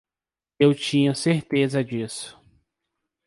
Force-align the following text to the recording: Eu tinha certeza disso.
Eu 0.59 0.73
tinha 0.73 1.13
certeza 1.13 1.83
disso. 1.83 2.35